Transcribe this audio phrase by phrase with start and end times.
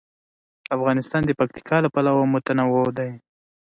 [0.75, 3.11] افغانستان د پکتیکا له پلوه متنوع دی.